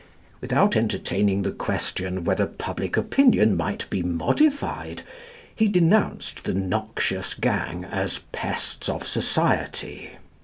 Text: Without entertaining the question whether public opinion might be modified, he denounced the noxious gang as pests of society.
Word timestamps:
Without 0.41 0.75
entertaining 0.75 1.43
the 1.43 1.51
question 1.51 2.23
whether 2.23 2.47
public 2.47 2.97
opinion 2.97 3.55
might 3.55 3.87
be 3.91 4.01
modified, 4.01 5.03
he 5.55 5.67
denounced 5.67 6.45
the 6.45 6.55
noxious 6.55 7.35
gang 7.35 7.83
as 7.83 8.21
pests 8.33 8.89
of 8.89 9.05
society. 9.05 10.17